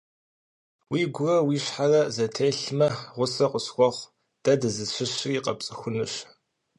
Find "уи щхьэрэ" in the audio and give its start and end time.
1.47-2.01